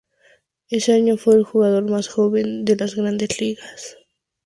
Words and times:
Ese 0.71 0.93
año 0.93 1.15
fue 1.15 1.35
el 1.35 1.43
jugador 1.43 1.87
más 1.87 2.07
joven 2.07 2.65
de 2.65 2.75
las 2.75 2.95
grandes 2.95 3.39
ligas. 3.39 3.97